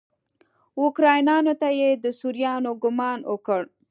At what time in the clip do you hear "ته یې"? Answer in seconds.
1.61-1.89